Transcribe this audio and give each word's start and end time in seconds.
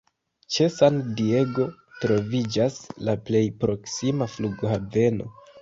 Ĉe 0.53 0.69
San 0.75 0.95
Diego 1.19 1.67
troviĝas 2.05 2.79
la 3.11 3.15
plej 3.29 3.45
proksima 3.65 4.33
flughaveno. 4.39 5.33